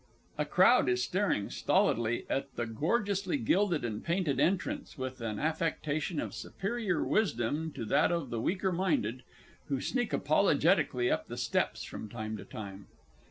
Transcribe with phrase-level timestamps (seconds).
[0.39, 6.19] _A crowd is staring stolidly at the gorgeously gilded and painted entrance, with an affectation
[6.19, 9.21] of superior wisdom to that of the weaker minded,
[9.67, 12.87] who sneak apologetically up the steps from time to time.